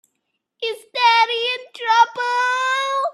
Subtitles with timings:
[0.63, 3.03] Is Daddy in trouble?